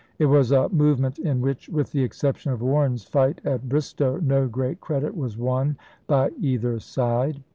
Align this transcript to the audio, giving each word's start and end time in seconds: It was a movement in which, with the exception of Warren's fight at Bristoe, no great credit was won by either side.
It 0.17 0.25
was 0.25 0.51
a 0.51 0.67
movement 0.69 1.19
in 1.19 1.41
which, 1.41 1.69
with 1.69 1.91
the 1.91 2.01
exception 2.03 2.51
of 2.51 2.63
Warren's 2.63 3.03
fight 3.03 3.39
at 3.45 3.69
Bristoe, 3.69 4.17
no 4.17 4.47
great 4.47 4.81
credit 4.81 5.15
was 5.15 5.37
won 5.37 5.77
by 6.07 6.31
either 6.41 6.79
side. 6.79 7.43